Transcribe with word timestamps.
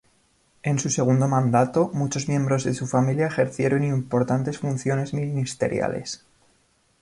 En 0.63 0.79
su 0.79 0.89
segundo 0.89 1.27
mandato 1.27 1.91
muchos 1.93 2.27
miembros 2.27 2.63
de 2.63 2.73
su 2.73 2.87
familia 2.87 3.27
ejercieron 3.27 3.83
importantes 3.83 4.57
funciones 4.57 5.13
ministeriales. 5.13 6.25